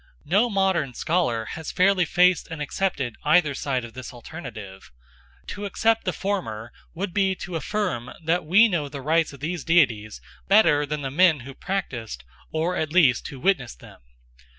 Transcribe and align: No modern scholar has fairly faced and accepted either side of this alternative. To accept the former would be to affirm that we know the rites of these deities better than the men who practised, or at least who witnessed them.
No 0.25 0.49
modern 0.49 0.95
scholar 0.95 1.45
has 1.51 1.71
fairly 1.71 2.05
faced 2.05 2.47
and 2.49 2.59
accepted 2.59 3.17
either 3.23 3.53
side 3.53 3.85
of 3.85 3.93
this 3.93 4.11
alternative. 4.11 4.89
To 5.49 5.65
accept 5.65 6.05
the 6.05 6.11
former 6.11 6.71
would 6.95 7.13
be 7.13 7.35
to 7.35 7.55
affirm 7.55 8.11
that 8.23 8.43
we 8.43 8.67
know 8.67 8.89
the 8.89 9.03
rites 9.03 9.31
of 9.31 9.41
these 9.41 9.63
deities 9.63 10.19
better 10.47 10.87
than 10.87 11.03
the 11.03 11.11
men 11.11 11.41
who 11.41 11.53
practised, 11.53 12.23
or 12.51 12.75
at 12.75 12.91
least 12.91 13.27
who 13.27 13.39
witnessed 13.39 13.79
them. 13.79 13.99